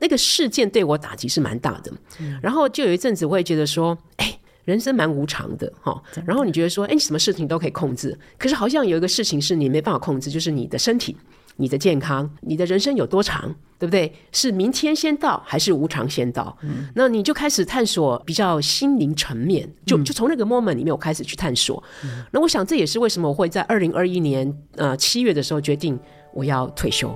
[0.00, 1.92] 那个事件对我打击是蛮大的。
[2.20, 6.02] 嗯、然后就有一阵子我会觉得说，哎，人生蛮无常的哈。
[6.26, 11.16] 然后你觉得说，哎，你什么事情都可以控制，可是好像有一个事情是你没办法控制，就是你的身体。
[11.60, 14.12] 你的健康，你的人生有多长，对不对？
[14.30, 16.56] 是明天先到，还是无常先到？
[16.62, 21.82] 嗯，那你就开始探索比较心灵层面，就就从那个 moment 里面，我开始去探索。
[22.04, 25.98] 嗯，那我想这也是为什么我会在二零二一年呃七月的时候决定
[26.32, 27.12] 我要退休。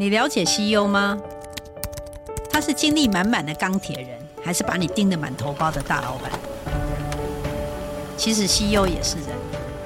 [0.00, 1.18] 你了解西优吗？
[2.50, 4.18] 他是精力满满的钢铁人。
[4.42, 6.30] 还是把你盯得满头包的大老板。
[8.16, 9.36] 其实西优也是人，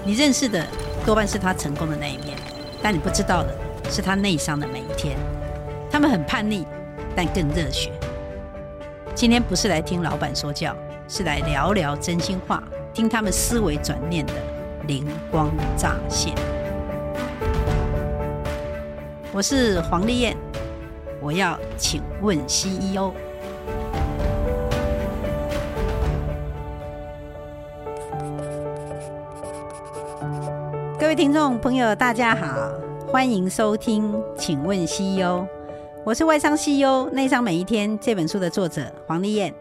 [0.05, 0.65] 你认识的
[1.05, 2.39] 多半是他成功的那一面，
[2.81, 3.53] 但你不知道的
[3.91, 5.17] 是他内伤的每一天。
[5.91, 6.65] 他们很叛逆，
[7.17, 7.91] 但更热血。
[9.13, 10.73] 今天不是来听老板说教，
[11.09, 12.63] 是来聊聊真心话，
[12.93, 14.35] 听他们思维转念的
[14.87, 16.33] 灵光乍现。
[19.35, 20.37] 我是黄丽燕，
[21.21, 23.13] 我要请问 CEO。
[31.01, 32.71] 各位听众朋友，大家好，
[33.09, 35.41] 欢迎收听《请问 CEO》，
[36.05, 39.53] 我是外商 CEO 内商每一天这本书的作者黄丽燕，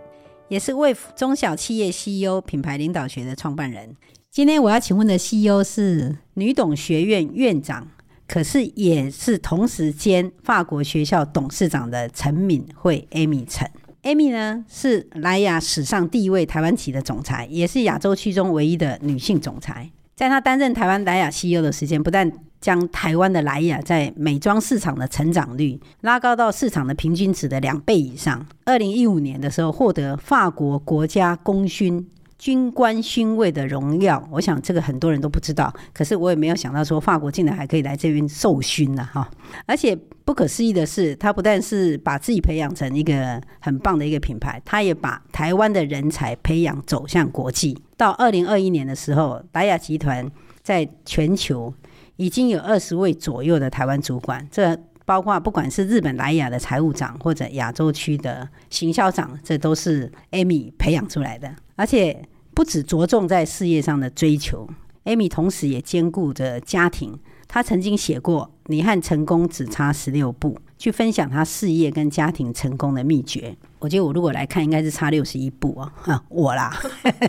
[0.50, 3.98] 也是 Wave 中小企业 CEO 品牌领导学的创办人。
[4.30, 7.88] 今天我要请问的 CEO 是女董学院院长，
[8.34, 13.70] 可是也是同时兼法国学校董事长的陈敏慧 Amy 陈。
[14.02, 19.88] Amy 呢是莱雅史上第一位台湾籍的总裁，也是亚洲区中唯一的女性总裁。
[20.16, 28.44] 在她担任台湾莱雅 CEO 的时间，不但将台湾的莱雅在美妆市场的成长率拉高到市场的平均值的两倍以上。
[28.66, 32.09] 二零一五年的时候，获得法国国家功勋。
[32.44, 35.73] 军官勋位的荣耀，我想这个很多人都不知道。
[35.94, 39.31] 可是我也没有想到说法国竟然还可以来这边受勋呢，哈！
[39.66, 47.82] 而且不可思议的是，他不但是把自己培养成一个很棒的一个品牌，他也把台湾的人才培养走向国际。
[47.95, 50.30] 到二零二一年的时候，莱雅集团
[50.61, 51.73] 在全球
[52.17, 62.21] 已经有二十位左右的台湾主管，这包括不管是日本莱雅的财务长或者亚洲区的行销长，这都是 Amy 培养出来的，而且。
[62.53, 64.67] 不只着重在事业上的追求
[65.05, 67.19] ，Amy 同时也兼顾着家庭。
[67.47, 73.55] 她曾经写过《你和成功只差十六步》，去分享她事业跟家庭成功的秘诀。
[73.80, 75.93] 我觉得我如果来看，应该是差六十一步啊！
[76.05, 76.75] 啊，我啦。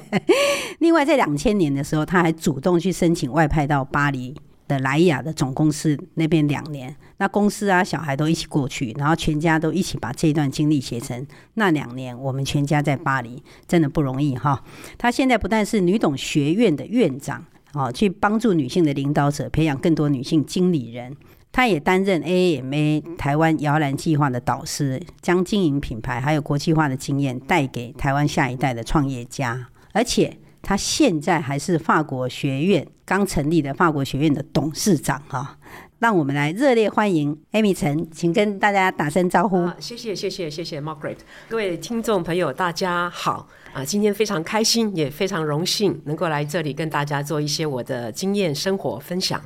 [0.81, 4.35] 另外，在两千年的时候，她还主动去申请外派到巴黎。
[4.67, 14.63] 的莱雅的总公司那边两年，那公司啊小孩都一起过去，然后全家都一起把这段经历写成那两年，我们全家在巴黎真的不容易哈。
[14.97, 21.15] 他现在不但是女董学院的院长哦，去帮助女性的领导者，培养更多女性经理人。
[21.53, 30.39] 他也担任 AAMA 台湾摇篮计划的导师，将经营品牌还有国际化的经验带给台湾下一代的创业家，而且。
[30.65, 35.59] 他现在还是法国学院刚成立的法国学院的董事长哈，
[35.99, 39.71] 让我们来热烈欢迎 Amy 陈，请跟大家打声招呼。
[39.79, 49.41] 谢谢谢谢谢谢 Margaret，各位听众朋友大家好啊，今天非常开心，也非常荣幸能够来这里跟大家做一些我的经验生活分享。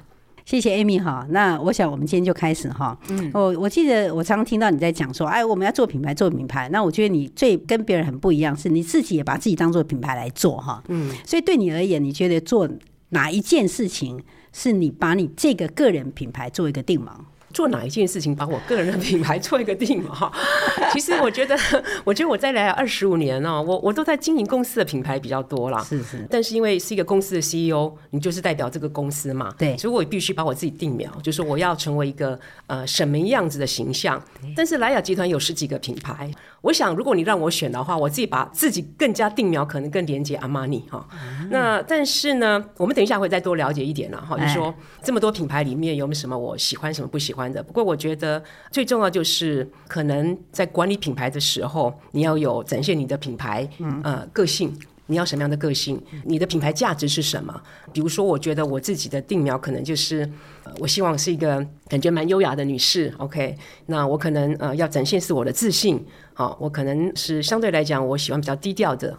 [0.49, 2.99] 谢谢 Amy 哈，那我想我们今天就开始哈。
[3.11, 6.71] 嗯，我我记得我常常听到你在讲说，哎，我们要做品牌，做品牌。
[6.71, 10.83] 那我觉得你最跟别人很不一样，是你自己也把自己当做品牌来做哈。
[10.89, 12.67] 嗯，所以对你而言，你觉得做
[13.11, 14.19] 哪一件事情
[14.51, 17.11] 是你把你这个个人品牌做一个定锚？
[17.53, 20.33] 做哪一件事情把我个人的品牌做一个定嘛哈？
[20.93, 21.57] 其实我觉得，
[22.05, 25.83] 我觉得我在来二十五年哦，我我都在经营公司的品牌比较多啦。
[25.83, 26.27] 是是。
[26.31, 29.53] 但是因为是一个公司的 CEO，你就是代表这个公司嘛。
[29.59, 29.77] 对。
[29.79, 34.23] 所以我必须把我自己定苗，就是我要成为一个呃什么样子的形象。
[34.55, 41.07] 但是莱雅集团有十几个品牌，我想如果你让我选的话，我自己把自己更加定苗，可能更连接阿玛尼哈。
[41.51, 44.37] 那但是呢，我们等一下会再多了解一点了哈。
[44.39, 47.38] 就是说这么多品牌里面有没有什么我喜欢，什么不喜欢？
[47.63, 53.69] 不过我觉得最重要就是，可能在管理品牌的时候，你要有展现你的品牌，
[54.03, 54.75] 呃，个性。
[55.11, 55.99] 你要什么样的个性？
[56.25, 57.59] 你的品牌价值是什么？
[57.95, 60.31] 比如说，我觉得我自己的定苗可能就是，
[60.79, 63.57] 我希望是一个感觉蛮优雅的女士，OK，
[63.87, 66.05] 那我可能呃要展现是我的自信，
[66.39, 69.13] 好，我可能是相对来讲我喜欢比较低调的。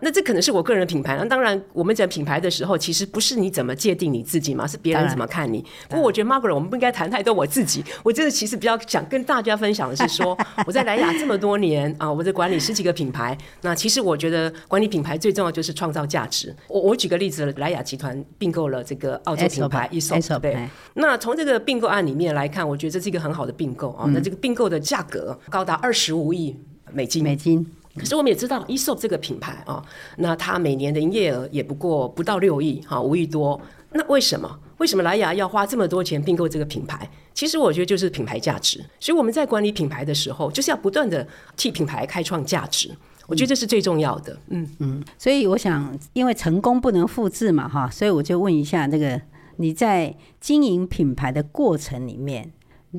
[0.00, 1.16] 那这可能是我个人的品牌。
[1.16, 5.64] 那当然，我们讲品牌的时候，其实不是你怎么界定你自己嘛，是别人怎么看你。
[5.88, 7.82] 不过，我觉得 Margaret，我们不应该谈太多我自己。
[8.02, 10.36] 我真的其实比较想跟大家分享的是说，
[10.66, 13.36] 我在莱雅这么多年啊，我在管理十几个品牌。
[13.62, 16.54] 那其实我觉得管理品牌最重要就是创造价值。
[16.68, 20.68] 我我举个例子，莱雅集团并购了这个澳洲品牌 Aesop，对。
[20.92, 24.06] 那从这个并购案里面来看，我觉得这是一个很好的并购啊。
[24.12, 26.54] 那这个并购的价格高达二十五亿
[26.92, 27.22] 美金。
[27.22, 27.66] 美金。
[27.96, 29.84] 可是我们也知道，Aesop 这个品牌啊，
[30.18, 33.60] 那它每年的营业额也不过不到六亿，哈，五亿多。
[33.90, 34.58] 那为什么？
[34.76, 37.10] 为什么莱雅要花这么多钱并购这个品牌？
[37.34, 38.78] 其实我觉得就是品牌价值。
[39.00, 41.26] 所以我们在管理品牌的时候，就是要不断的
[41.56, 42.88] 替品牌开创价值。
[43.26, 44.38] 我觉得这是最重要的。
[44.50, 45.04] 嗯嗯。
[45.18, 49.20] 所以我想，因为成功不能复制嘛，哈，所以我就问一下，那个
[49.56, 52.52] 你在经营品牌的过程里面。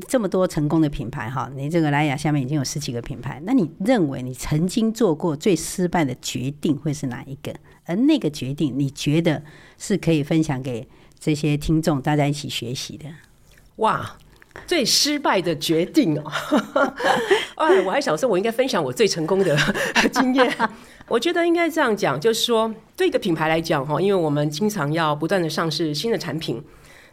[0.08, 7.54] 这么多成功的品牌哈，你这个莱雅下面已经有十几个品牌，那你认为你曾经做过最失败的决定会是哪一个？
[7.86, 9.44] 而那个决定，你觉得
[9.78, 10.88] 是可以分享给
[11.20, 13.06] 这些听众大家一起学习的？
[13.78, 14.16] 哇，
[14.68, 16.32] 最失败的决定哦！
[17.56, 19.58] 哎，我还想说，我应该分享我最成功的
[20.12, 20.54] 经验。
[21.08, 26.64] 我觉得应该这样讲，就是说，对一个品牌来讲哈，因为我们经常要不断的上市新的产品。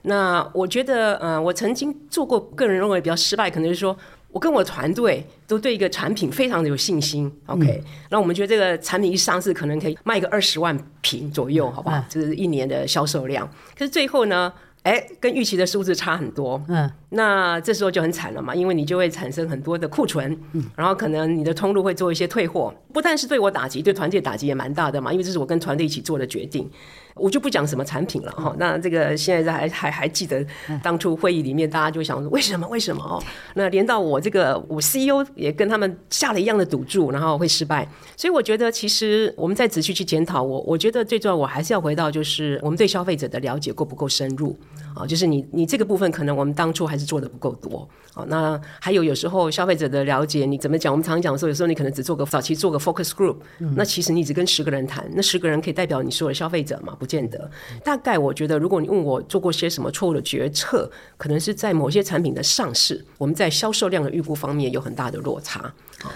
[0.06, 3.96] 那我觉得，嗯、呃，我曾经做过，个人认为比较失败，可能就是说
[4.30, 7.30] 我跟我团队都对一个产品非常的有信心。
[7.46, 12.04] OK，那、嗯、我们觉得这个产品一上市，可能可以卖个二十万瓶左右，好不好？
[12.08, 13.48] 这、嗯、是一年的销售量。
[13.76, 16.62] 可是最后呢，哎，跟预期的数字差很多。
[16.68, 26.68] 嗯，那这时候就很惨了嘛，因为你就会产生很多的库存，嗯，然后可能你的通路会做一些退货，不但是对我打击，对团队打击也蛮大的嘛，因为这是我跟团队一起做的决定。
[27.14, 30.44] 我就不讲什么产品了哈，那这个现在还还还记得
[30.82, 33.22] 当初会议里面，大家就想为什么为什么哦？
[33.54, 37.88] 那连到我这个我 CEO 也跟他们下了一样的赌注，然后会失败。
[38.18, 44.54] 所以我觉得其实我们再仔细去检讨，我我觉得最重要我还是要回到就是我们对消费者的了解够不够深入
[44.94, 45.06] 啊？
[45.06, 48.24] 就是你你这个部分可能我们当初还是做的不够多啊。
[48.28, 50.92] 那还有有时候消费者的了解你怎么讲？
[50.92, 53.36] 我们常常讲说有时候你可能只做个早期做个 focus group，
[53.74, 56.94] 那其实你只跟十个人谈，那十个人可以代表你所有的消费者嘛？
[56.98, 57.50] 不见得，
[57.84, 65.72] 大概我觉得，如果你问我做过些什么错误的决策，可能是在某些产品的上市，我们在销售量的预估方面有很大的落差。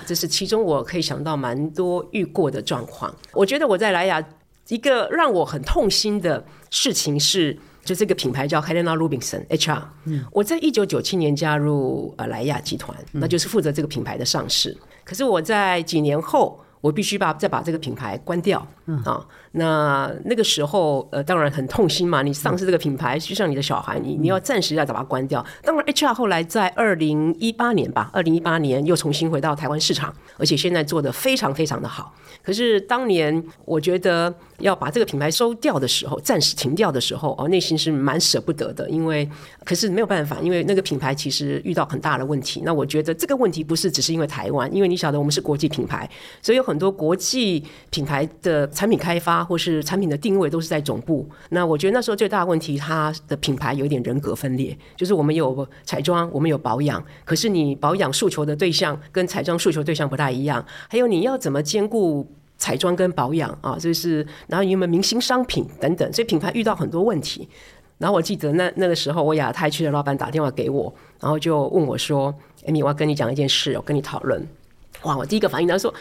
[0.06, 3.12] 这是其中我可以想到蛮多遇过的状况。
[3.32, 4.22] 我觉得我在莱雅
[4.68, 9.82] 一个让我很痛心的事情是，就这个品牌叫 Helena Rubinson HR。
[10.04, 14.76] 嗯，我在一九九七年加入呃莱雅集团，那就是负责这个品牌的上市。
[15.04, 16.60] 可是我在几年后。
[16.82, 19.22] 我必须把再把这个品牌关掉，嗯啊，
[19.52, 22.22] 那那个时候呃，当然很痛心嘛。
[22.22, 25.44] 你丧失这个品牌，就像你的小孩，你你要暂时要把它关掉。
[25.62, 32.14] 当然，HR 后来在二零一八年吧，二零一八年又重新回到台湾市场，而且现在做的非常非常的好。
[32.42, 39.28] 可是当年我觉得要把这个品牌收掉的时候，暂时停掉的时候，哦，内心是蛮舍不得的，因为
[39.64, 42.62] 可是没有办法，因为那个品牌其实遇到很大的问题。
[42.64, 46.08] 那我觉得这个问题不是只是因为台湾，因为你晓得我们是国际品牌，
[46.40, 46.64] 所以有。
[46.70, 51.28] 很多国际品牌的产品开发或是产品的定位都是在总部。
[51.48, 60.64] 那我觉得那时候最大的问题，它的品牌有点人格分裂，就是我们有彩妆，我们有保养，可是你保养诉求的对象跟彩妆诉求对象不大一样。
[60.88, 62.24] 还有你要怎么兼顾
[62.60, 63.76] 彩妆跟保养啊？
[63.76, 67.48] 就是然后你有没有明星商品等等，所以品牌遇到很多问题。
[67.98, 72.32] 然后我记得那那个时候，我亚太区的老板打电话给我，然后就问我说
[72.66, 74.46] ：“Amy，我要跟你讲一件事，我跟你讨论。”
[75.02, 75.92] 哇，我第一个反应他说。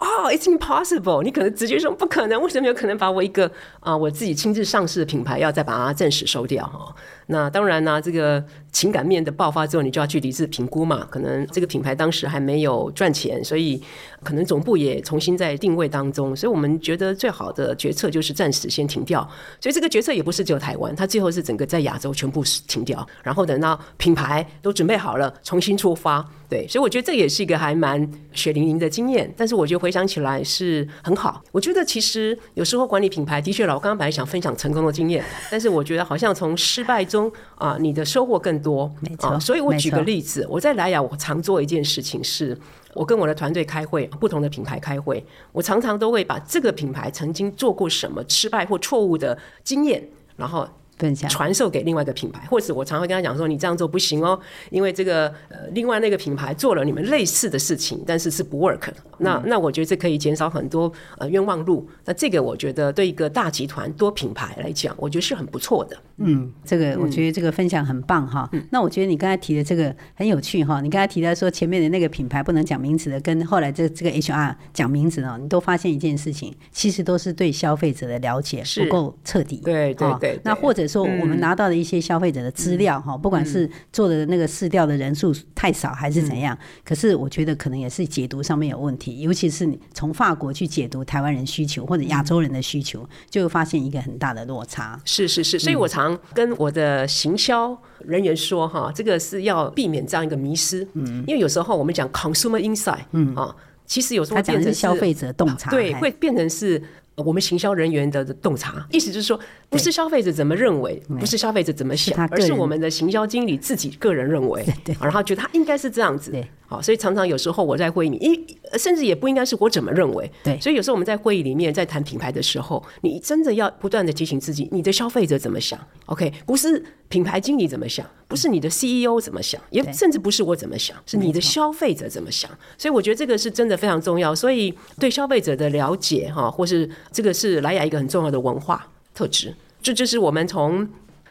[0.00, 1.24] 哦、，it's impossible！
[1.24, 3.50] 你可能直觉说不可能，为什么有可能把我一个
[3.80, 6.94] 啊、我自己亲自上市的品牌要再把它正式收掉哈？
[7.26, 11.06] 那当然呢、这个情感面的爆发之后，你就要去理智评估嘛。
[11.10, 13.82] 可能这个品牌当时还没有赚钱，所以
[14.22, 16.36] 可能总部也重新在定位当中。
[16.36, 19.28] 所以我们觉得最好的决策就是暂时先停掉。
[19.60, 26.24] 所以这个决策也不是只有台湾，它最后是整个在亚洲全部停掉，然后等到品牌都准备好了，重新出发。
[26.48, 29.30] 对，所以我觉得这也是一个还蛮血淋淋的经验。
[29.36, 31.42] 但是我觉得回想起来是很好。
[31.52, 37.30] 我觉得其实有时候管理品牌的确，老刚刚本来想分享成功的经验，但是我觉得好像从失败中。
[37.56, 39.38] 啊，你的收获更多，没错、啊。
[39.38, 42.58] 所以我举个例子，我在莱雅，我常做一件事情是，
[42.94, 54.38] 我跟我的团队开会，不同的品牌开会，我常常都会把这个品牌曾经做过什么失败或错误的经验，然后分享传授给另外一个品牌，或者我常会跟他讲说，你这样做不行哦，
[54.70, 58.96] 因为这个呃另外那个品牌做了你们类似的事情，但是是不 work 的。
[59.18, 61.88] 那、嗯、那我觉得这可以减少很多呃冤枉路。
[62.04, 65.96] 那这个我觉得对一个大集团多品牌来讲，我觉得是很不错的。
[66.18, 68.48] 嗯，这个我觉得这个分享很棒哈。
[68.52, 70.80] 嗯、那我觉得你刚才提的这个很有趣哈。
[70.80, 79.60] 你刚才提到说前面的那个品牌不能讲名字的，跟后来这这个 HR 讲名字哦，你都发现一件事情，其实都是对消费者的了解不够彻底。
[79.64, 80.40] 对对对，对。
[80.42, 94.98] 那或者说我们拿到的一些消费者的资料哈，不管是做的那个试调的人数太少还是怎样，可是我觉得可能也是解读上面有问题，尤其是你从法国去解读台湾人需求或者亚洲人的需求，就会发现一个很大的落差。
[95.04, 100.86] 是是是，所以我常跟我的行销人员说哈，这个是要避免这样一个迷失。
[100.94, 103.34] 嗯，因为有时候我们讲 consumer insight，嗯。
[103.34, 103.54] 啊，
[103.86, 106.82] 其实有时候变成消费者洞察，对，会变成是。
[107.24, 114.64] 我们行销人员的洞察，意思就是说，不是消费者怎么认为，不是消费者怎么想，而是我们的行销经理自己个人认为，
[115.00, 116.32] 然后觉得他应该是这样子。
[116.66, 118.46] 好，所以常常有时候我在会议里，因
[118.76, 120.30] 甚至也不应该是我怎么认为。
[120.42, 132.50] 对，所以有时候我们在会议里面在谈品牌的时候，你真的要不断的提醒自己，你的消费者怎么想？OK，不是品牌经理怎么想，不是你的 CEO 怎么想，也甚至不是我怎么想，是你的消费者怎么想。
[132.76, 134.34] 所以我觉得这个是真的非常重要。
[134.34, 139.54] 所以对消费者的了解，哈，或是这个是莱雅一个很重要的文化特质。
[139.82, 140.88] 这就是我们从。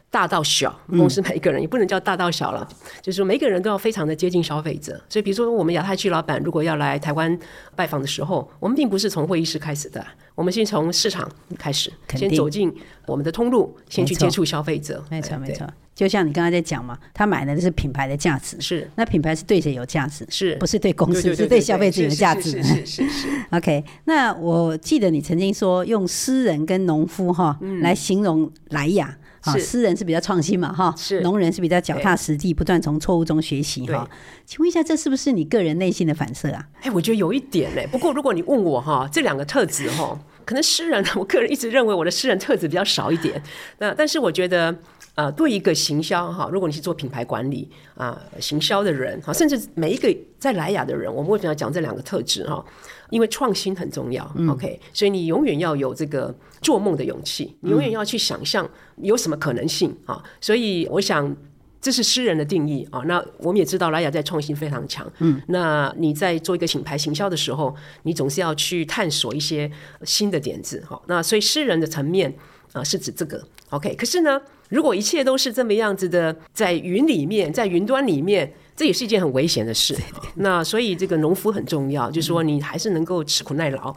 [0.10, 4.94] 大到小，公司每一个人也不能叫大到小了，嗯、就是说每个人都要非常的接近消费者。
[5.10, 7.38] 所以，比如说我们亚太区老板如果要来台湾
[7.76, 12.74] 拜访的时候，我们并不是从会议室开始的，我们先从市场开始，先走进
[13.06, 15.04] 我们的通路，先去接触消费者。
[15.12, 15.68] 没错，没错。
[15.94, 20.26] 就像你刚才在讲嘛，他买的是品牌的价值，是那品牌是对谁有价值？
[20.30, 21.36] 是不是对公司？
[21.36, 22.64] 是对消费者有价值？
[22.64, 23.28] 是是是。
[23.52, 29.18] OK，那我记得你曾经说用诗人跟农夫哈来形容莱雅。
[29.60, 34.10] 诗人是比较创新嘛，哈，是农人是比较脚踏实地，不断从错误中学习，哈。
[34.46, 36.68] 请问一下，这是不是你个人内心的反射啊？
[36.82, 37.88] 哎，我觉得有一点嘞。
[37.92, 43.42] 不过如果你问我哈，这两个特质哈，可能诗人，我个人一直认为我的诗人特质比较少一点。
[43.78, 44.74] 那但是我觉得，
[45.16, 52.64] 呃，对一个行销哈，如果你是做品牌管理啊，行销的人哈，甚至每一个在莱雅的人，我们为什么要讲这两个特质哈？
[53.10, 60.22] 因为创新很重要，嗯，OK，所以你永远要有这个做梦的勇气，你永远要去想象有什么可能性啊。
[60.42, 61.36] 所以我想
[61.80, 63.02] 这是诗人的定义啊。
[63.06, 67.74] 那我们也知道莱雅在创新非常强，嗯，那你在做一个品牌行销的时候，
[68.04, 69.72] 你总是要去探索一些
[70.04, 71.02] 新的点子，哈。
[71.08, 72.36] 那所以诗人的层面
[72.74, 73.96] 啊是指这个，OK。
[73.96, 78.54] 可是呢，如果一切都是这么样子的，在云里面，在云端里面。
[78.78, 79.98] 这也是一件很危险的事。
[80.36, 83.94] 那所以这个农夫很重要，就是说你还是能够吃苦耐劳，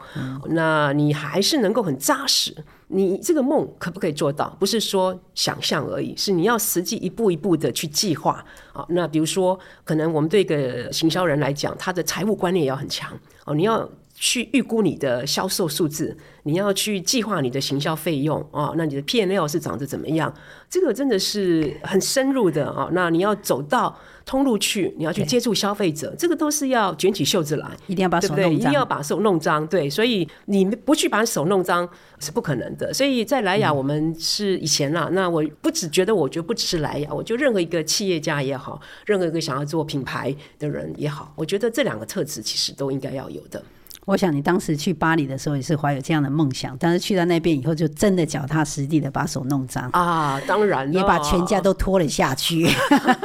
[0.49, 2.51] 那你还是能够很扎实。
[2.87, 4.49] 你这个梦可不可以做到？
[4.59, 8.43] 不是说想象而已，是你要实际一步一步的去计划。
[8.73, 13.53] 啊，那比如说，可能我们对一个行销人来讲，他的财务观念也要很强哦。
[13.53, 18.73] 你要去预估你的销售数字，你要去计划你的行销费用哦。
[18.75, 20.33] 那你的 P&L 是长得怎么样？
[20.69, 22.89] 这个真的是很深入的啊。
[22.93, 23.95] 那你要走到。
[24.25, 29.67] 通路去，你要去接触消费者，这个都是要卷起袖子来，一定要把手弄脏，一定要把手弄脏。
[29.67, 31.87] 对，所以你不去把手弄脏
[32.19, 32.93] 是不可能的。
[32.93, 43.63] 所以在莱雅，我们是以前啦，嗯、那我不只觉得，我觉得不只是莱雅，我觉得任何一个企业家也好，任何一个想要做品牌的人也好，我觉得这两个特质其实都应该要有的。
[44.11, 50.37] 我想你当时去巴黎的时候也是怀有这样的梦想，但是去到那边以后就真的脚踏实地的把手弄脏啊！
[50.45, 52.67] 当然，也把全家都拖了下去。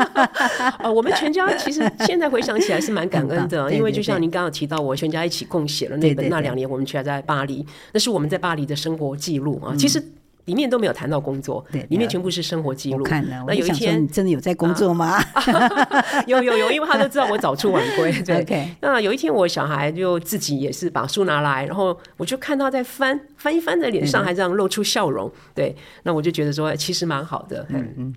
[0.78, 9.74] 啊，我们全家其实现在回想起来是蛮感恩的，因为就像您刚刚提到，我全家一起共写了那本《那两年我们全在巴黎》，那是我们在巴黎的生活记录啊。
[9.76, 10.00] 其实。
[10.46, 13.04] 里面都没有谈到工作，对，里面全部是生活记录。
[13.04, 15.22] 看了，那有一天你真的有在工作吗？
[15.34, 18.12] 啊、 有有有，因为他都知道我早出晚归。
[18.24, 18.68] 对，Okay.
[18.80, 25.30] 那有一天我小孩就自己也是把书拿来，然后我就看他在翻翻一翻，在脸上还这样露出笑容。
[25.54, 27.66] 对，对，那我就觉得说其实蛮好的。
[27.70, 28.14] 嗯嗯，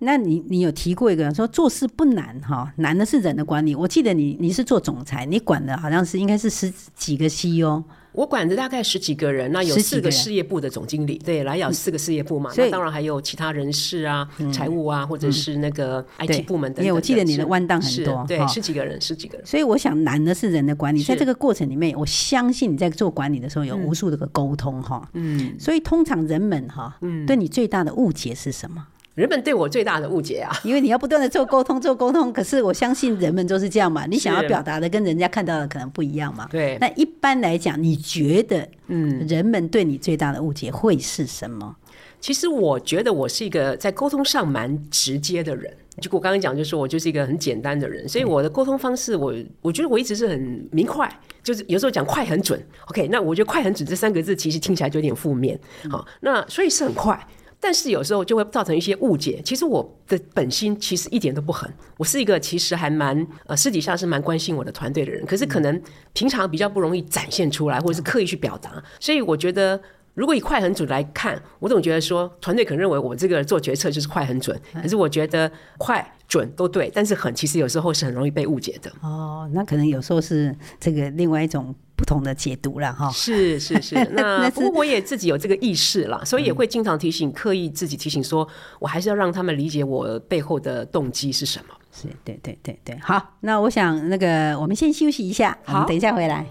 [0.00, 3.76] 那你你有提过一个说做事不难哈，难的是人的管理。
[3.76, 7.84] 我记得你你是做总裁，你管的好像是应该是十几个 CEO。
[8.12, 16.82] 我管着大概十几个人，那有四个事业部的总经理，对，来有四个事业部嘛，那当然还有其他人事啊、财务啊，或者是那个 IT 部门的。
[16.82, 19.46] 因为我记得你的弯道很多，对，十几个人，十几个人。
[19.46, 28.86] 所以我想难的是人的管理，在这个过程里面，我相信你在做管理的时候有无数的个沟通哈，嗯，所以通常人们哈，嗯，对你最大的误解是什么？
[29.20, 32.32] 人们对我最大的误解啊，因为你要不断的做沟通，做沟通。
[32.32, 36.48] 可是我相信人们都是这样嘛，你想要表达的跟人家看到的可能不一样嘛。
[36.50, 36.78] 对。
[36.80, 41.76] 那一般来讲，你觉得，嗯，人们对你最大的误解会是什么？
[42.18, 45.70] 其实我觉得我是一个在沟通上蛮直接的人。
[46.00, 51.06] 就我刚刚讲，就是我就是一个很简单的人，所以我的沟通方式，我我觉得我一直是很明快，
[51.42, 52.58] 就是有时候讲快很准。
[52.86, 55.60] OK，那我觉得快很准这三个字其实听起来就有点负面。
[55.90, 57.18] 好，那所以是很快。
[57.60, 59.42] 但是有时候就会造成一些误解。
[59.44, 65.24] 其实我的本心其实一点都不狠，我是一个其实还蛮呃私底下是蛮关心我的团队的人。
[65.26, 65.80] 可是可能
[66.14, 68.82] 平常比较不容易展现出来，或者是刻意去表达。
[68.98, 69.78] 所以我觉得，
[70.14, 74.58] 如果以快很准来看，我总觉得说团队可能认为我这个做决策就是快很准。
[74.82, 78.90] 可是我觉得快准都对，但是狠其实有时候是很容易被误解的。
[79.02, 81.74] 哦，那可能有时候是这个另外一种。
[82.00, 91.74] 不同的解读了哈，是是是， 那不过我也自己有这个意识了，所以也会经常提醒，刻意自己提醒说，我还是要让他们理解我背后的动机是什么。
[91.92, 96.46] 是，对对对对，好，那我想那个我们先休息一下，好，等一下回来。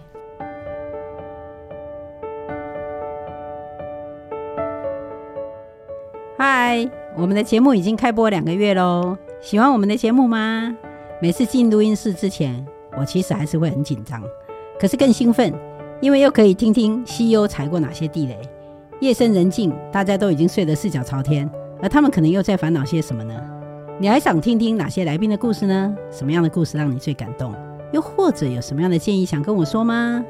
[6.37, 6.87] 嗨，
[7.17, 10.77] 我们的节目已经开播两个月喽，喜欢我们的节目吗？
[11.19, 12.63] 每次进录音室之前，
[12.99, 14.23] 我其实还是会很紧张。
[14.79, 15.53] 可是更兴奋，
[15.99, 18.39] 因为又可以听听 CEO 踩过哪些地雷。
[19.01, 21.49] 夜深人静，大家都已经睡得四脚朝天，
[21.81, 23.33] 而他们可能又在烦恼些什么呢？
[23.99, 25.95] 你还想听听哪些来宾的故事呢？
[26.09, 27.53] 什么样的故事让你最感动？
[27.91, 30.23] 又或者有什么样的建议想跟我说吗？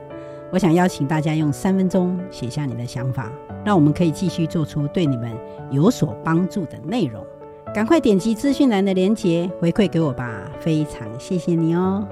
[0.52, 3.32] 我想邀请大家用三分钟写下你的想法，
[3.64, 5.32] 让我们可以继续做出对你们
[5.70, 7.24] 有所帮助的内容。
[7.72, 12.08] 赶快点击资讯栏的链接回馈给我吧，非常谢谢你哦。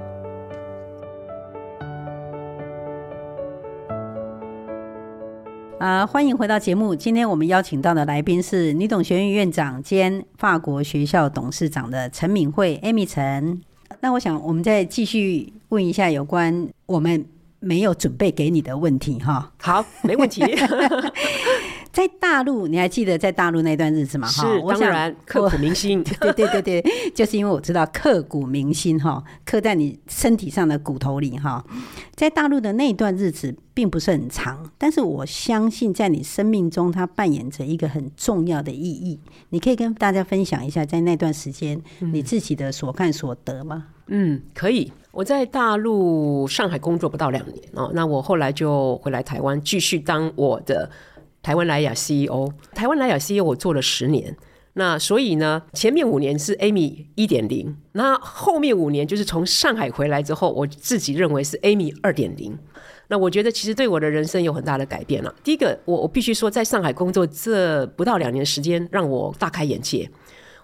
[5.79, 6.95] 啊，欢迎回到节目。
[6.95, 13.61] 今天我们邀请到的来宾是女董学院院长兼法国学校董事长的陈敏慧 Amy 陈。
[13.99, 17.23] 那我想，我们再继续问一下有关我们
[17.59, 19.51] 没有准备给你的问题哈。
[19.61, 20.41] 好，没问题。
[21.97, 24.27] 在大陆，你还记得在大陆那段日子吗？
[24.27, 26.03] 是，当然刻骨铭心。
[26.21, 31.65] 对对对对，就是因为我知道刻骨铭心哈，刻在你身体上的骨头里哈。
[32.13, 39.19] 在大陆的那段日子并不是很长，但是我相信在你生命中，它扮演着一个很重要的意义。
[39.49, 43.87] 你可以跟大家分享一下，在那段时间你自己的所看所得吗？
[44.05, 44.93] 嗯，可以。
[45.11, 50.87] 我在大陆上海工作不到两年哦，那我后来就回来台湾继续当我的。
[51.47, 54.35] 台湾莱雅 CEO，台湾莱雅 CEO 我做了十年，
[54.73, 62.59] 那所以呢，前面五年是 Amy 一点零，那后面五年就是从上海回来之后，我自己认为是 Amy 二点零。
[63.07, 65.33] 那我觉得其实对我的人生有很大的改变了。
[65.41, 70.11] 第一个，我我必须说，在上海工作这不到两年时间，让我大开眼界，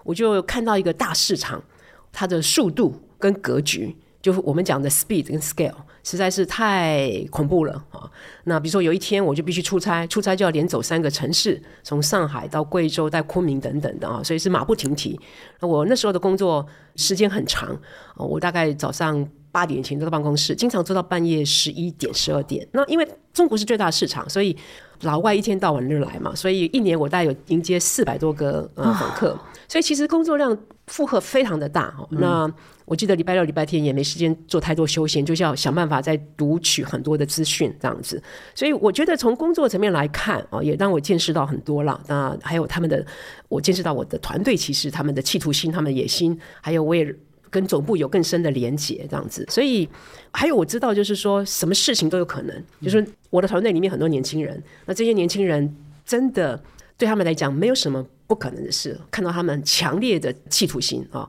[0.02, 1.64] 我就看到一个大市场，
[2.12, 3.96] 它的速度跟格局。
[4.20, 5.72] 就是我们讲的 speed 跟 scale
[6.04, 8.08] 实在是太恐怖了啊！
[8.44, 15.18] 那比如说有一天我就必须出差，出差就要连走三个城市，从上海到贵州到昆明等等的啊，所以是马不停蹄。
[15.60, 16.64] 那我那时候的工作
[16.94, 17.76] 时间很长，
[18.16, 22.68] 我大概早上八点前坐到办公室，经常做到半夜十一点、十二点。
[22.72, 24.54] 那因为中国是最大的市场，所以
[25.00, 31.94] 老外一天到晚就来嘛，所以一年我大概有迎接四百多个呃访客，所以其实工作量负荷非常的大。
[32.10, 32.52] 那
[32.84, 38.22] 我记得礼拜六、礼拜天也没时间做太多休闲，就是要想办法再读取很多的资讯这样子。
[38.54, 41.98] 所以我觉得从工作层面来看啊，也让我见识到很多了。
[42.06, 43.04] 那还有他们的，
[43.48, 47.14] 我见识到我的团队其实他们的企图心、他们的野心，还有我也
[47.48, 49.46] 跟总部有更深的连结这样子。
[49.48, 49.88] 所以
[50.30, 52.62] 还有我知道，就是说什么事情都有可能。
[52.82, 55.74] 就是我的团队里面很多年轻人，那这些年轻人
[56.04, 56.62] 真的
[56.98, 58.98] 对他们来讲没有什么不可能的事。
[59.10, 61.28] 看到他们强烈的企图心啊。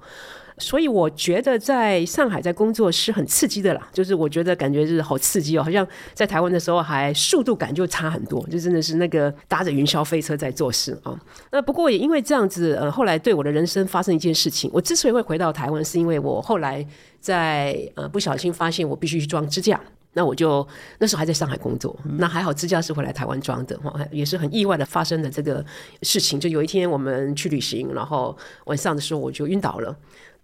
[0.58, 11.14] 所以我觉得在上海在工作是很刺激的啦，就是我觉得感觉是好刺激哦，好像在台湾的时候还速度感就差很多，就真的是那个搭着云霄飞车在做事啊。
[11.52, 16.88] 那不过也因为这样子，呃，后来对我的人生发生一件事情，我之所以会回到台湾，是因为我后来
[17.20, 19.78] 在呃不小心发现我必须去装支架，
[20.16, 20.66] 那我就
[20.98, 23.78] 那时候还在上海工作，那还好支架是回来台湾装的，
[24.12, 25.64] 也是很意外的发生的这个
[26.04, 26.40] 事情。
[26.40, 29.96] 就有一天我们去旅行，然后晚上的时候我就晕倒了。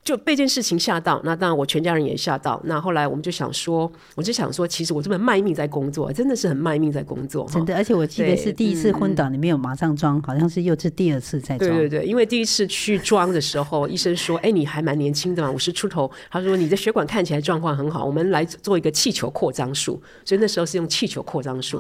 [0.04, 2.60] 就被这件事情吓到，那当然我全家人也吓到。
[2.66, 7.48] 那后来我们就想说，我就想说，其实我这么卖命在工作，真的是很卖命在工作。
[7.52, 11.70] 真的，而且我记得是第一次昏倒，你没有马上装，好像是又是第二次在装。
[11.70, 21.80] 对对对，因为第一次去装的时候， 医生说：“哎，你还蛮年轻的嘛，五十出头。”他说：“你的血管看起来状况很好，我们来做一个气球扩张术。”所以那时候是用气球扩张术。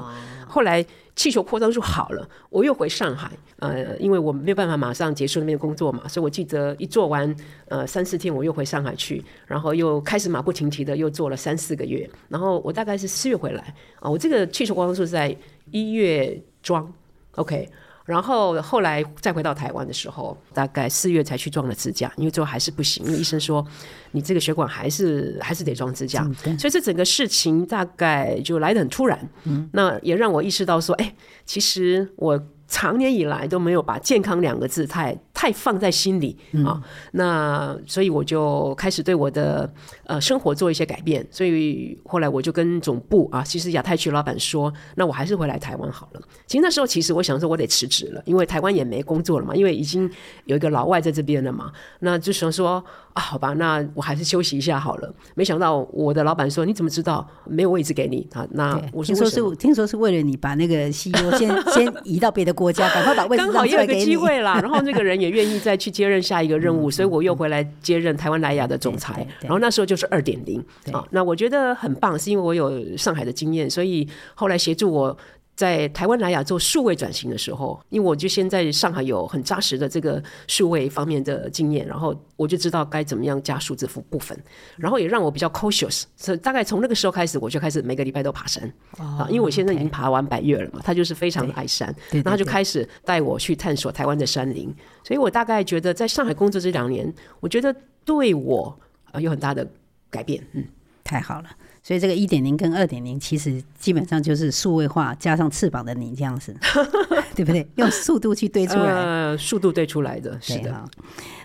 [0.51, 0.85] 后来。
[1.13, 7.35] 气球扩张术好了，我又回上海，呃，因为我没有办法马上结束那边工作嘛，所以我记得一做完，
[7.67, 15.35] 呃，三四天我又回上海去，然后又开始马不停蹄的又做了三四个月，然后我大概是四月回来啊，我这个气球扩张术是在
[15.69, 16.91] 一月装
[17.35, 17.69] ，OK。
[18.11, 23.65] 然后后来再回到台湾的时候，大概四月才去装了支架，因为最后还是不行，因为医生说
[24.11, 29.29] 你这个血管还是还是得装支架，所以这整个事情大概就来得很突然。
[29.45, 32.43] 嗯，那也让我意识到说，哎，其实我。
[32.73, 36.81] 长年以来都没有把健康两个字太太放在心里啊，
[37.13, 39.71] 那所以我就开始对我的
[40.05, 46.21] 呃生活做一些改变，所以后来我就跟总部啊，其实亚太区老板说，那我还是回来台湾好了。
[46.45, 50.09] 其实那时候其实我想说，我得辞职了，因为台湾也没工作了嘛，因为已经
[50.45, 55.13] 有一个老外在这边了嘛，那就想说啊，好吧，那我还是休息一下好了。
[55.35, 58.45] 没想到我的老板说，你怎么知道没有位置给你啊？
[58.51, 63.71] 那我说，听说是听说是为了你把那个 CEO 先 先移到别的国家，赶快把位置让出来给你。
[63.71, 69.25] 刚好也有个机会啦，然后那个人也愿意再去接任下一个任务，所以我又回来接任台湾莱雅的总裁。
[69.41, 70.59] 然后那时候就是二点零
[70.91, 75.17] 啊，那我觉得很棒，是因为我有上海的经验，所以后来协助我。
[75.61, 84.35] 在台湾莱雅做数位转型的时候，因为我就先在上海有很扎实的这个数位方面的经验，然后我就知道该怎么样加数字部分，
[84.75, 86.05] 然后也让我比较 cautious。
[86.15, 88.63] 所以大概从那个时候开始，我就开始每个礼拜都爬山
[88.97, 94.73] 啊，因为我现在已经爬完百岳了嘛，他就是非常的爱山，然后他就开始带我去探索台湾的山林。
[95.03, 97.71] 所以我大概觉得在上海工作这两年，我觉得
[98.03, 98.75] 对我
[99.19, 99.67] 有很大的
[100.09, 100.43] 改变。
[100.53, 100.65] 嗯，
[101.03, 101.49] 太好了。
[101.83, 106.55] 所以这个一点零跟二点零，其实基本上就是数位化加上翅膀的你这样子，
[107.35, 107.67] 对不对？
[107.75, 110.83] 用速度去堆出来，呃，速度堆出来的，是的。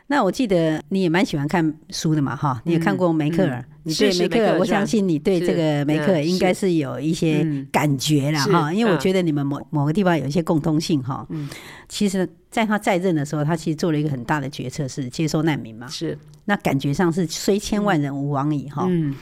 [0.09, 11.27] 那我记得你也蛮喜欢看书的嘛，哈，你也看过梅克尔，你对梅克尔，我相信你对这个梅克尔应该是有一些感觉了哈，因为我觉得你们某某个地方有一些共通性哈。
[11.31, 11.49] 嗯，
[11.88, 16.16] 其实在他在任的时候，他其实做了一个很大的决策，是接收难民嘛，是。
[16.44, 18.85] 那感觉上是虽千万人吾往矣哈。
[18.88, 19.14] 嗯。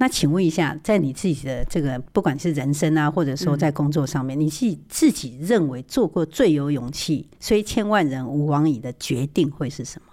[0.00, 10.06] 那请问一下，在你自己的这个，不管是人生啊，或者说在工作上面，嗯、你是自己认为做过最有勇气、虽千万人吾往矣的决定会是什么？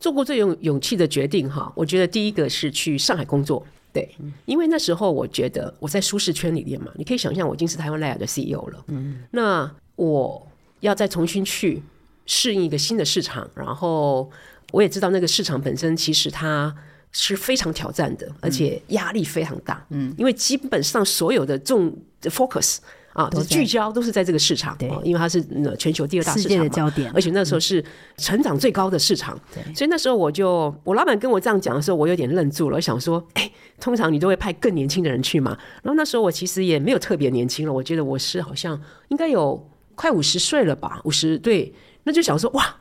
[0.00, 4.08] 做过最有勇气的决定，哈，我觉得第一个是去上海工作，对，
[4.46, 10.48] 因为那时候我觉得我在舒适圈里面嘛，你可以想象我已经是台湾莱雅的 CEO 了，嗯，那我
[10.80, 11.82] 要再重新去
[12.24, 14.30] 适应一个新的市场，然后
[14.72, 16.74] 我也知道那个市场本身其实它。
[17.16, 19.82] 是非常挑战的，而且压力非常大。
[19.90, 22.78] 嗯，因为基本上所有的重的 focus
[23.12, 24.76] 啊，都聚焦都是在这个市场。
[24.76, 25.40] 对，因为它是
[25.78, 27.82] 全球第二大市场的焦点，而且那时候是
[28.16, 29.38] 成长最高的市场。
[29.54, 33.48] 对，所以那时候我就，我老板跟我这样讲的时候，我有点愣住了，我想说，哎，
[33.78, 35.56] 通常你都会派更年轻的人去嘛。
[35.84, 41.72] 然后那时候我其实也没有特别年轻了，我觉得我是好像应该有快五十岁了吧，五十对，
[42.02, 42.76] 那就想说，哇，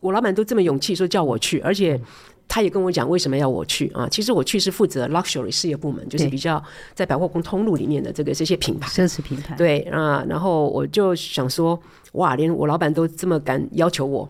[0.00, 2.00] 我老板都这么勇气说叫我去，而且。
[2.48, 4.08] 他也跟我讲为什么要我去啊？
[4.08, 6.62] 其实我去是负责 luxury 事业部门，就是比较
[6.94, 9.54] 在百货公通路里面的这个这些品牌，奢侈品牌。
[9.56, 11.78] 对啊，然后我就想说，
[12.12, 14.26] 哇，连我老板都这么敢要求我，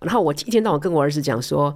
[0.00, 1.74] 然后我一天到晚跟我儿子讲说，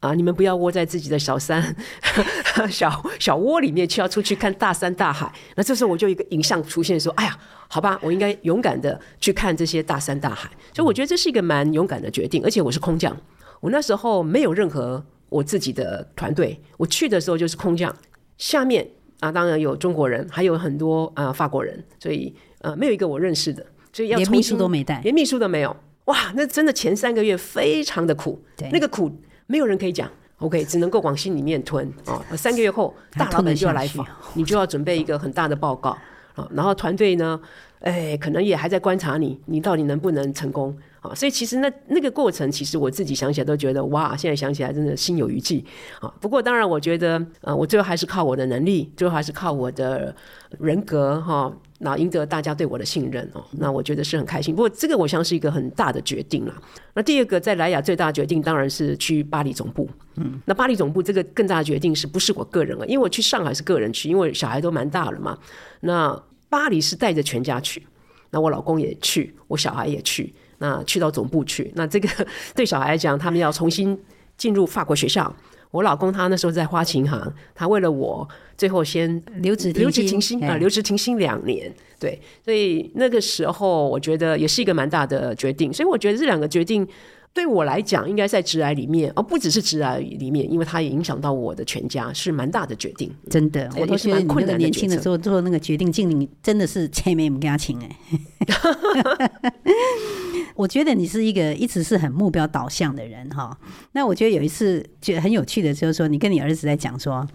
[0.00, 1.76] 啊，你们不要窝在自己的小山
[2.70, 5.30] 小小窝里面，去要出去看大山大海。
[5.56, 7.36] 那这时候我就一个影像出现，说，哎呀，
[7.68, 10.48] 好吧，我应该勇敢的去看这些大山大海。
[10.72, 13.14] 所以我觉得这是一个蛮勇敢的决定，而且我是空降，
[13.60, 15.04] 我那时候没有任何。
[15.34, 17.92] 我自己的团队，我去的时候就是空降，
[18.38, 25.76] 下面啊当然有中国人，还有很多啊法国人，所以呃没有一个我认识的，所以要连秘书都没带，连秘书都没有。
[26.04, 29.10] 哇，那真的前三个月非常的苦，对，那个苦
[29.46, 32.22] 没有人可以讲，OK，只能够往心里面吞啊。
[32.36, 35.98] 三个月后，大老板就要来访，你就要准备一个很大的报告
[36.36, 36.48] 啊。
[36.52, 37.40] 然后团队呢，
[37.80, 40.76] 哎，可能也还在观察你，你到底能不能成功。
[41.04, 45.62] 啊，所以其实那那个过程，其实我自己想起来都觉得哇，现在想起来真的心有余悸
[46.00, 46.08] 啊。
[46.18, 50.16] 不过当然，我觉得呃，我最后还是靠我的能力，最后还是靠我的
[50.58, 53.44] 人格哈，那赢得大家对我的信任哦。
[53.50, 54.54] 那我觉得是很开心。
[54.54, 56.54] 不过这个我想是一个很大的决定了。
[56.94, 59.86] 那第二个在莱雅最大的决定当然是去巴黎总部。
[60.16, 62.86] 嗯，那巴黎总部这个更大的决定是不是我个人啊？
[62.86, 65.38] 因为我去上海是个人去，因为小孩都蛮大了嘛。
[65.80, 67.86] 那巴黎是带着全家去，
[68.30, 70.32] 那我老公也去，我小孩也去。
[70.58, 72.08] 那去到总部去，那这个
[72.54, 73.98] 对小孩来讲，他们要重新
[74.36, 75.34] 进入法国学校。
[75.70, 81.74] 我老公他那时候在花旗行，他为了我，最后先留职留职停薪啊，留职停薪两年。
[81.98, 85.72] 对，所以那个时候我觉得也是一个蛮大的决定。
[85.72, 86.86] 所以我觉得这两个决定
[87.32, 93.10] 对我来讲，应该在职癌里面，而不只是职癌里面，因为它也影响到我的全家，是蛮大的决定。
[93.28, 97.98] 真的，我都觉得你那个年轻的时候做那个决定，经历真的是前面不跟他请哎。
[100.54, 103.56] 我觉得你是一个一直是很目标导向的人哈。
[103.92, 107.26] 那我觉得有一次觉得很有趣的，就是说你跟你儿子在讲说，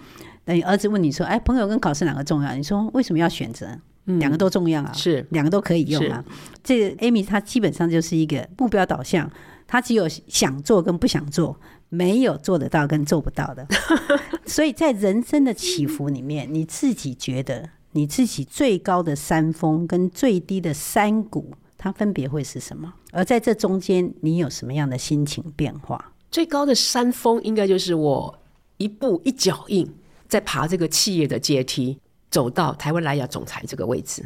[0.45, 3.67] 等你儿子问你说：“哎，朋友跟考试哪个重要？”你说：“为什么要选择？”
[4.17, 6.23] 两个都重要啊，是两个都可以用啊。
[6.63, 9.29] 这个 Amy 她基本上就是一个目标导向，
[9.67, 13.67] 她只有想做跟不想做，没有做得到跟做不到的。
[14.47, 22.93] 所以在人生的起伏里面，你自己觉得你自己最高的山峰跟最低的山谷，它分别会是什么？
[23.11, 26.13] 而在这中间，你有什么样的心情变化？
[26.29, 28.39] 最高的山峰应该就是我
[28.77, 29.91] 一步一脚印
[30.27, 31.99] 在爬这个企业的阶梯。
[32.31, 34.23] 走到台湾莱雅总裁这个位置，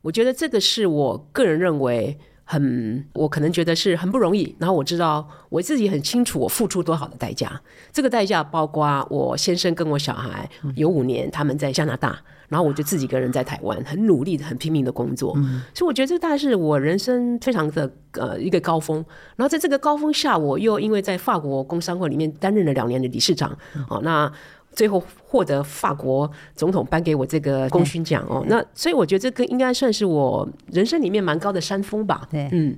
[0.00, 4.56] 我觉得这个是我个人认为很，我可能觉得是很不容易。
[4.58, 7.60] 然后我知道我自己很清楚我付出多少的代价，
[7.92, 15.34] 这个代价包括我先生跟我小孩有五年他们在加拿大，然后我就自己一个人在台湾很努力的、很拼命的工作。
[15.74, 18.96] 所以我觉得这个大概是我人生非常的呃一个高峰。
[19.36, 23.56] 然后在这个高峰下，我又因为在法国工商会里面担任了两年的理事长，
[23.88, 24.30] 哦，那。
[24.76, 32.26] 最后获得法国总统颁给我这个功勋奖哦，那所以我觉得这个应该算是我人生里面蛮高的山峰吧。
[32.28, 32.76] 对，嗯，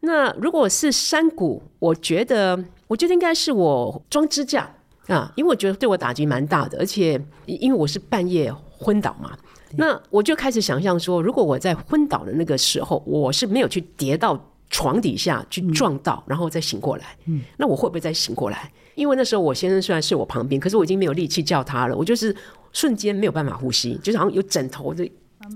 [0.00, 4.70] 那如果是山谷，我觉得我觉得应该是我装支架
[5.06, 9.36] 啊，因为我觉得对我打击蛮大的，而且因为我是半夜昏倒嘛，
[9.76, 18.72] 那我就开始想象说，如果我在昏倒的那个时候，我是没有去跌到床底下去撞到，然后再醒过来，嗯，那我会不会再醒过来？
[18.94, 21.96] 因为那时候我先生虽然是我旁边，可是我已经没有力气叫他了。
[21.96, 22.34] 我就是
[22.72, 25.06] 瞬间没有办法呼吸，就好像有枕头就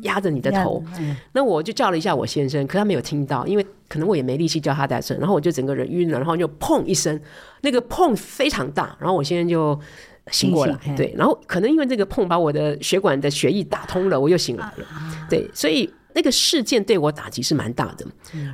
[0.02, 0.82] 压着你的头。
[1.32, 5.18] 那我就叫了一下我先生，可他没有听到，因为可能我也没力气叫他大声。
[5.18, 7.20] 然后我就整个人晕了，然后就砰一声，
[7.60, 9.78] 那个砰非常大，然后我先生就
[10.30, 10.78] 醒过来。
[10.96, 14.86] 对，然后可能因为这个碰把我的血管的血液打通了，我又醒来了。
[15.28, 18.06] 对，所以那个事件对我打击是蛮大的。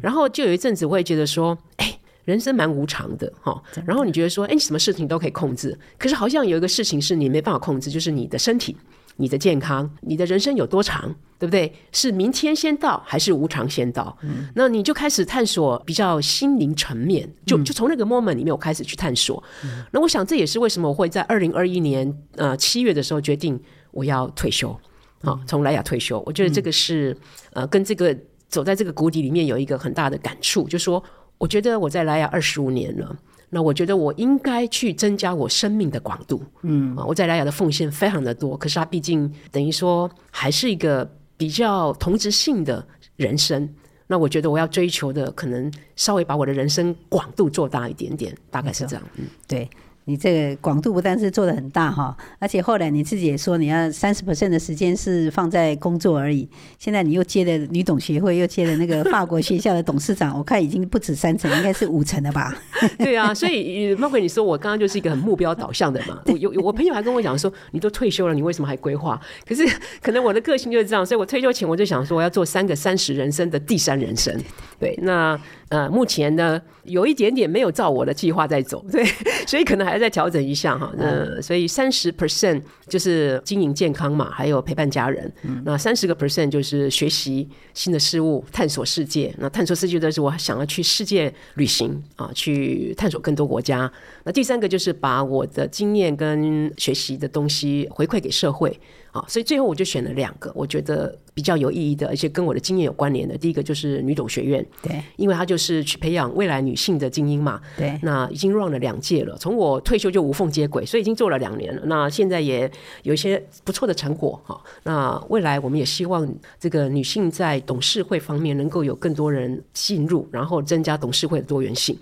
[0.03, 1.97] 然后就有一阵子我也觉得说，哎。
[2.27, 8.77] 人生蛮无常的哈，然后你觉得说，哎，你什么事情都可以控制，可是好像有一个事情是你没办法控制，就是你的身体、
[9.21, 11.73] 你的健康、你的人生有多长，对不对？
[11.93, 14.17] 是明天先到还是无常先到？
[14.23, 19.43] 嗯，那你就开始探索比较心灵层面，就就从那个 moment 里面我开始去探索。
[19.65, 24.75] 嗯，那我想这也是为什么我会在二零二一年呃七月的时候决定我要退休，
[25.23, 26.23] 好，从莱雅退休。
[26.27, 27.17] 我觉得这个是
[27.53, 28.17] 呃跟这个
[28.49, 31.03] 走在这个谷底里面有一个很大的感触，就是说。
[31.41, 33.17] 我觉得我在莱雅二十五年了，
[33.51, 36.41] 那我觉得我应该去增加我生命的广度。
[36.63, 42.87] 嗯，我在莱雅的奉献非常的多，可是它毕竟等于说还是一个比较同质性的
[43.17, 43.69] 人生。
[44.07, 49.05] 那我觉得我要追求的可能稍微把我的人生广度做大一点点，大概是这样。
[49.17, 49.69] 嗯，对。
[50.07, 56.49] 你这个广度不但是做的很大哈，而且后来你自己也说你要三十 percent 的时间是放在工作而已。
[56.79, 62.57] 现在你又接了女董协会，又接了那个法国学校的董事长，我看已经不止三成，应该是五成了吧？
[62.99, 66.21] 对啊，所以孟奎，你说我刚刚就是一个很目标导向的嘛。
[66.27, 69.21] 我有我朋友还跟我讲说，你都退休了，你为什么还规划？
[69.47, 69.65] 可是
[70.03, 74.35] 可能我的个性就是这样，所以我退休前我就想说，我要做三个三十人生的第三人生。
[74.79, 75.39] 对，那。
[75.71, 79.05] 呃，目前呢，有一点点没有照我的计划在走，对，
[79.47, 80.93] 所以可能还要再调整一下哈。
[80.97, 85.33] 那所以三十 percent 就是经营健康嘛，还有陪伴家人。
[85.43, 89.33] 嗯、那三十个 percent 就是学习新的事物，探索世界。
[89.39, 93.91] 那探索世界的是我想要去世界旅行啊，去探索更多国家。
[94.25, 98.81] 那第三个就是把我的经验跟学习的东西回馈给社会。
[99.13, 103.37] 好，所以最后我就选了两个，我觉得比较有意义的，而且跟我的经验有关联的。
[103.37, 107.61] 第一个就是女董学院，对，因为它就是去培养未来女性的精英嘛。
[107.77, 111.83] 对，那已经 run 了两届了，从我退休就无缝接轨，所以已经做了两年了。
[111.87, 112.71] 那现在也
[113.03, 114.61] 有一些不错的成果哈。
[114.85, 121.99] 那未来我们也希望这个女性在董事会方面能够有更多人进入，然后增加董事会的多元性。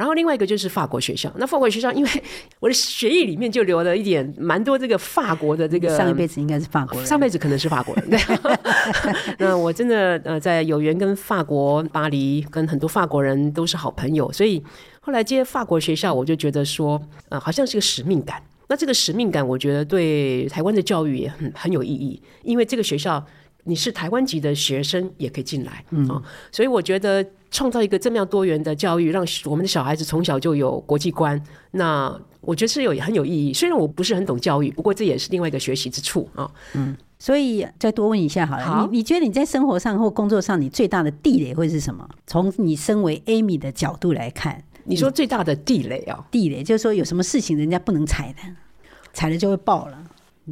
[0.00, 2.10] 然后另外一个就是法国学校，那法国学校因为
[2.58, 8.08] 我的血液里面就留了一点蛮多这个法国的这个，上一辈子应该是法国人，上辈子可能是法国人。
[8.08, 8.18] 对，
[9.38, 14.64] 那我真的呃在有缘跟法国巴黎跟很多法国人都是好朋友，所以
[15.02, 18.42] 后来接法国学校，我就觉得说呃好像是个使命感。
[18.68, 23.22] 那这个使命感，我觉得对台湾的教育也很很有意义，因为这个学校。
[23.64, 26.08] 你是台湾籍的学生也可以进来，嗯，
[26.50, 31.40] 所以我觉得创造一个这么样多元的教育，让我们的小孩子从小就有国际观，
[31.72, 33.52] 那我觉得是有很有意义。
[33.52, 36.50] 虽然我不是很懂教育，不过这也是另外一个学习之处啊。
[36.74, 42.08] 嗯，所以再多问一下好了，好，你你觉得你在生活上或工作上，你最大的地雷会是什么？
[42.26, 46.24] 从你身为 Amy 的角度来看，你说最大的地雷啊？
[46.30, 48.38] 地雷就是说有什么事情人家不能踩的，
[49.12, 49.98] 踩了就会爆了。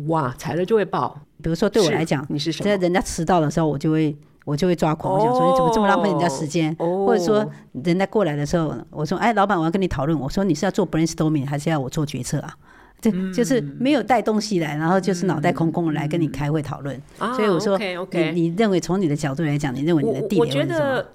[0.06, 1.18] 哇，踩了就会爆。
[1.42, 2.64] 比如说对我来讲，你是什么？
[2.64, 4.14] 在人家迟到的时候，我就会
[4.48, 6.74] 我就会抓狂，我想说你怎么这么浪费人家时间？
[6.76, 7.46] 或者说
[7.84, 10.18] 人家过来的时候，我说哎，老板，我要跟你讨论。
[10.18, 12.56] 我说你是要做 brainstorming 还是要我做决策啊？
[12.98, 17.00] 这就是没有带东西来，然后就是脑袋空空的来跟你开会讨论。
[17.18, 20.84] 嗯、所以我说你，你认为从你的角度来讲，你认为你的地点是什么？
[20.84, 21.06] 我，我觉得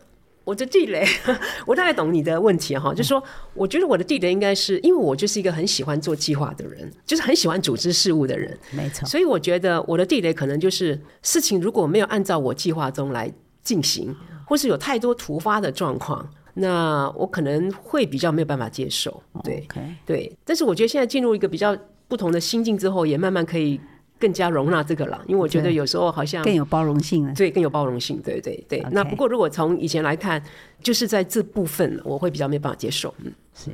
[0.43, 1.05] 我的地雷，
[1.65, 9.07] 我大概懂你的问题哈，就是说，我觉得我的地雷应该是因为我就是一个很喜欢做计划的人，就是很喜欢组织事务的人，没错。
[9.07, 16.29] 所以我觉得我的地雷可能就是事情如果没有按照我计划中来进行，或是有太多突发的状况。
[16.55, 19.67] 那我可能会比较没有办法接受，对.
[20.05, 20.37] 对。
[20.45, 21.75] 但是我觉得现在进入一个比较
[22.07, 23.81] 不同的心境之后，也慢慢可以
[24.23, 25.21] 更加容纳这个了。
[25.27, 28.79] 因为我觉得有时候好像更有包容性了，对，更有包容性，对对对。
[28.79, 28.89] Okay.
[28.91, 30.41] 那不过如果从以前来看，
[30.81, 33.13] 就是在这部分我会比较没办法接受。
[33.25, 33.69] 嗯，是。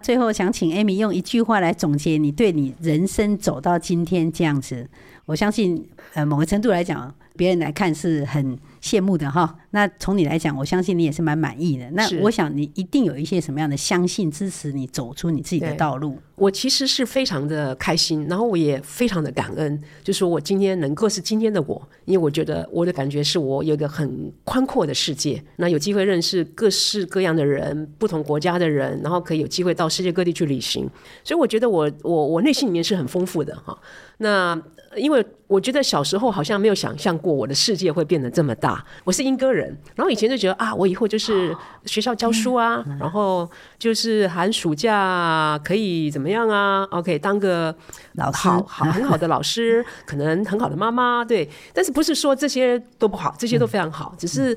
[0.00, 4.88] 最后想请 Amy 用一句话来总结你对你人生走到今天这样子，
[5.26, 8.58] 我相信呃某个程度来讲，别人来看是很。
[8.82, 11.88] 羡慕的哈，那从你来讲，我相信你也是蛮满意的。
[11.92, 16.18] 那我想你一定有一些什么样的相信支持你走出你自己的道路。
[16.34, 30.90] 我其实是非常的开心，然后我也非常的感恩，就是说我今天能够是今天的我，因为我觉得我的感觉是我有一个很宽阔的世界，那有机会认识各式各样的人，不同国家的人，然后可以有机会到世界各地去旅行，
[31.22, 33.78] 所以我觉得我我我内心里面是很丰富的哈。
[34.18, 34.60] 那
[34.96, 38.71] 因为我觉得小时候好像没有想象过我的世界会变得这么大。
[39.04, 47.74] 我是英歌人，然后以前就觉得啊，我以后就是学校教书啊，然后就是寒暑假可以怎么样啊？OK，当个
[48.14, 51.48] 老师，好好很好的老师，可能很好的妈妈，对。
[51.72, 54.56] 但是不是说这些都不好，这些都非常好，只是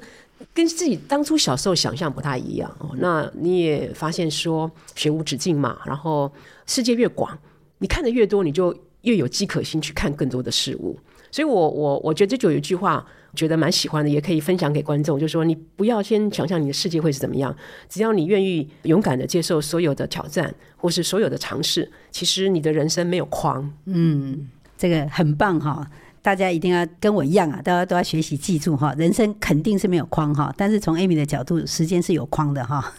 [0.54, 2.89] 跟自己当初小时候想象不太一样哦。
[2.97, 6.32] 那你也发现说学无止境嘛，然后
[6.65, 7.38] 世界越广，
[7.80, 8.75] 你看的越多，你就。
[9.06, 10.97] 越有饥渴心去看更多的事物，
[11.30, 17.56] 所以我我我觉得这就有一句话，觉得蛮喜欢的，也可以分享给观众，就是说你不要先想象你的世界会是怎么样，
[17.88, 23.71] 只要你愿意勇敢的接受所有的挑战，或是所有的尝试，其实你的人生没有框。
[23.86, 25.88] 嗯，这个很棒哈。
[26.25, 32.91] 大家一定要跟我一样啊，大家都要学习记住哈，人生肯定是没有框哈，但是从 Amy 的角度，时间是有框的哈。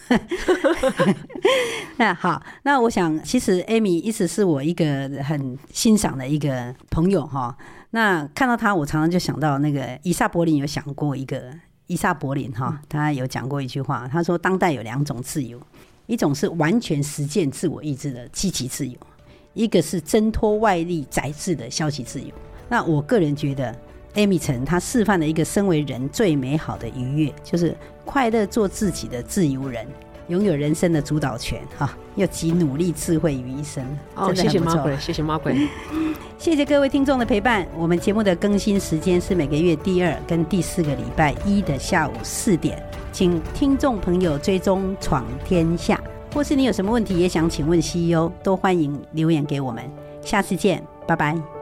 [1.98, 7.56] 那好，那我想其实 Amy 一直是我一个很欣赏的一个朋友哈。
[7.90, 11.52] 那看到他，我常常就想到那个伊萨柏林有想过一个
[11.88, 15.60] 伊萨柏林哈，他有讲过一句话，他说当代有两种自由，
[16.06, 18.96] 一种是完全实践自我意志的积极自由，
[19.52, 22.28] 一个是挣脱外力宰制的消极自由。
[22.68, 23.74] 那我个人觉得
[24.14, 29.86] ，Amy 陈她示范了一个身为人最美好的愉悦，就是快乐做自己的自由人，
[30.28, 33.84] 拥有人生的主导权，哈，又集努力智慧于一身。
[34.14, 35.68] 哦，谢谢 Margaret，谢谢 Margaret，
[36.38, 37.66] 谢谢各位听众的陪伴。
[37.76, 46.00] 我们节目的更新时间是每个月第二跟第四个礼拜一的下午四点，请听众朋友追踪闯天下，
[46.34, 49.84] 或是你有什么问题也想请问 CEO，都欢迎留言给我们。
[50.20, 51.55] 下次见，拜拜。